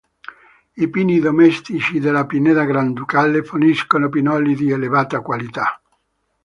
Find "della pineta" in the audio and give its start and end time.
1.99-2.63